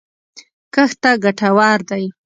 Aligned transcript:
کښت 0.73 0.95
ته 1.03 1.11
ګټور 1.23 1.79
دی 1.89 2.05